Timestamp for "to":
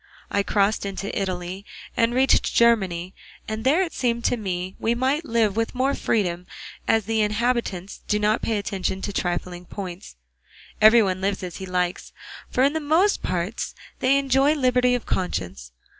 4.25-4.35, 9.03-9.13